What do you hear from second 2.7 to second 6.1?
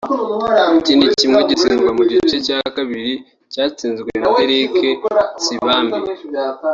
kabiri cyatsinzwe na Derrick Nsibambi